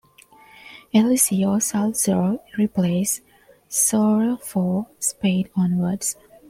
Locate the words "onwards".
5.55-6.15